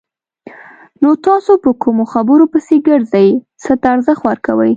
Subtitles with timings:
[1.01, 3.27] نو تاسو په کومو خبرو پسې ګرځئ!
[3.63, 4.69] څه ته ارزښت ورکوئ؟